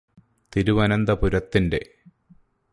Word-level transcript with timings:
തിരുവനന്തപുരത്തിന്റെ 0.53 1.81